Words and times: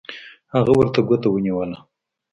هغه 0.53 0.71
ورته 0.79 0.99
ګوته 1.09 1.27
ونیوله 1.31 1.77